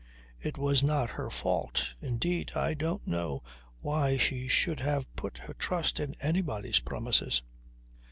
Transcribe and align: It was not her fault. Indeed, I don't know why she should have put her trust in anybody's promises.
It 0.41 0.57
was 0.57 0.81
not 0.81 1.11
her 1.11 1.29
fault. 1.29 1.93
Indeed, 2.01 2.53
I 2.55 2.73
don't 2.73 3.05
know 3.05 3.43
why 3.81 4.17
she 4.17 4.47
should 4.47 4.79
have 4.79 5.05
put 5.15 5.37
her 5.37 5.53
trust 5.53 5.99
in 5.99 6.15
anybody's 6.21 6.79
promises. 6.79 7.43